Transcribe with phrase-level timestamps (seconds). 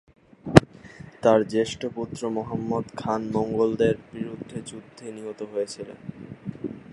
[1.21, 5.97] তার জ্যেষ্ঠ পুত্র মুহাম্মদ খান মঙ্গোলদের বিরুদ্ধে যুদ্ধে নিহত হয়েছিলেন।